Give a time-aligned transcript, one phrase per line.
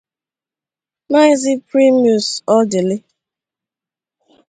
[1.11, 2.95] Maazị Primus Ọdịlị